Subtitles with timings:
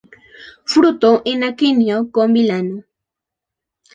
[0.65, 2.81] Fruto en aquenio con vilano.